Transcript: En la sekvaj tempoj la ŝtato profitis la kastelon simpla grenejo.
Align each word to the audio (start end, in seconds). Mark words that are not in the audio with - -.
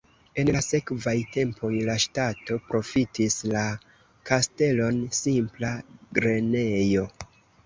En 0.43 0.47
la 0.53 0.61
sekvaj 0.67 1.11
tempoj 1.35 1.69
la 1.89 1.97
ŝtato 2.03 2.57
profitis 2.71 3.37
la 3.51 3.67
kastelon 4.31 4.99
simpla 5.21 5.73
grenejo. 6.21 7.07